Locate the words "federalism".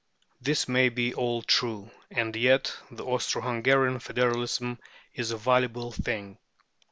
3.99-4.79